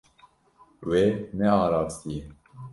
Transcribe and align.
Wê 0.89 1.05
nearastiye. 1.37 2.21